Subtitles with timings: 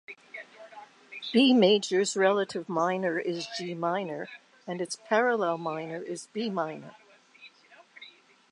[1.31, 4.27] B major's relative minor is G minor,
[4.65, 6.95] and its parallel minor is B minor.